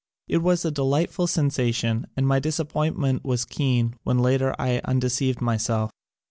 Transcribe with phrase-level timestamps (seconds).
[0.27, 5.41] It wa s a delightful sensation and my disappointment was keen when later I undeceived
[5.41, 5.91] myself.